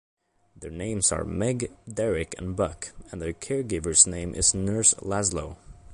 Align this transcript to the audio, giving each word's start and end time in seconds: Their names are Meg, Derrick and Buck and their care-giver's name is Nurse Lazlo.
Their 0.55 0.71
names 0.71 1.11
are 1.11 1.23
Meg, 1.23 1.69
Derrick 1.87 2.33
and 2.39 2.55
Buck 2.55 2.91
and 3.11 3.21
their 3.21 3.33
care-giver's 3.33 4.07
name 4.07 4.33
is 4.33 4.51
Nurse 4.55 4.95
Lazlo. 4.95 5.57